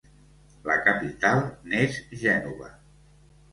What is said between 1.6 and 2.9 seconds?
n'és Gènova.